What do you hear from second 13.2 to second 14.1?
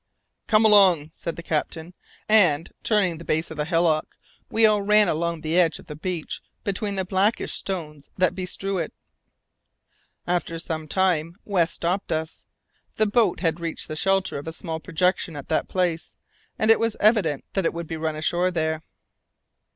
had reached the